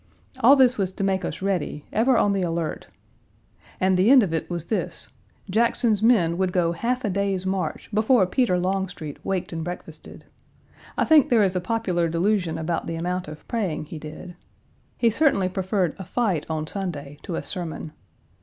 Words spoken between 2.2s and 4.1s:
the alert. And the